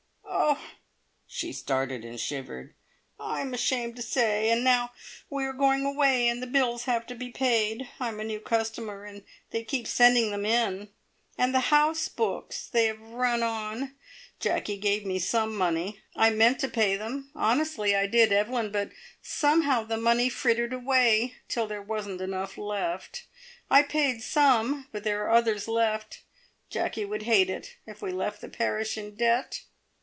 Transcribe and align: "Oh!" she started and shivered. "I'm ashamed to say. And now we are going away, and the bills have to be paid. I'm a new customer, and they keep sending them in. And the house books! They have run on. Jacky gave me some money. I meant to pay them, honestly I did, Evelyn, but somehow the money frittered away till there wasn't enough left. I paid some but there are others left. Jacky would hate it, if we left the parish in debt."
"Oh!" 0.33 0.69
she 1.33 1.53
started 1.53 2.03
and 2.03 2.19
shivered. 2.19 2.73
"I'm 3.17 3.53
ashamed 3.53 3.95
to 3.95 4.01
say. 4.01 4.49
And 4.49 4.65
now 4.65 4.91
we 5.29 5.45
are 5.45 5.53
going 5.53 5.85
away, 5.85 6.27
and 6.27 6.43
the 6.43 6.47
bills 6.47 6.83
have 6.83 7.05
to 7.07 7.15
be 7.15 7.29
paid. 7.31 7.87
I'm 8.01 8.19
a 8.19 8.25
new 8.25 8.41
customer, 8.41 9.05
and 9.05 9.23
they 9.51 9.63
keep 9.63 9.87
sending 9.87 10.29
them 10.31 10.45
in. 10.45 10.89
And 11.37 11.55
the 11.55 11.61
house 11.71 12.09
books! 12.09 12.67
They 12.67 12.85
have 12.87 12.99
run 12.99 13.41
on. 13.43 13.95
Jacky 14.41 14.75
gave 14.77 15.05
me 15.05 15.19
some 15.19 15.55
money. 15.55 16.01
I 16.17 16.31
meant 16.31 16.59
to 16.59 16.67
pay 16.67 16.97
them, 16.97 17.31
honestly 17.33 17.95
I 17.95 18.05
did, 18.07 18.33
Evelyn, 18.33 18.71
but 18.73 18.91
somehow 19.21 19.83
the 19.85 19.97
money 19.97 20.27
frittered 20.27 20.73
away 20.73 21.35
till 21.47 21.65
there 21.67 21.81
wasn't 21.81 22.19
enough 22.19 22.57
left. 22.57 23.23
I 23.69 23.83
paid 23.83 24.21
some 24.21 24.89
but 24.91 25.05
there 25.05 25.23
are 25.23 25.31
others 25.31 25.69
left. 25.69 26.23
Jacky 26.69 27.05
would 27.05 27.23
hate 27.23 27.49
it, 27.49 27.77
if 27.87 28.01
we 28.01 28.11
left 28.11 28.41
the 28.41 28.49
parish 28.49 28.97
in 28.97 29.15
debt." 29.15 29.61